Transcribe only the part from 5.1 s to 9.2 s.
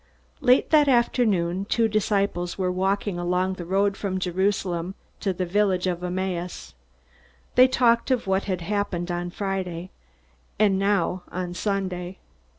to the village of Emmaus. They talked of what had happened